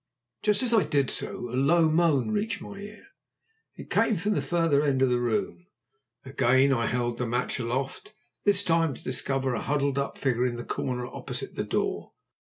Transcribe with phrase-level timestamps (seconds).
[0.41, 3.05] Just as I did so a low moan reached my ear.
[3.75, 5.67] It came from the further end of the room.
[6.25, 8.11] Again I held the match aloft;
[8.43, 12.13] this time to discover a huddled up figure in the corner opposite the door.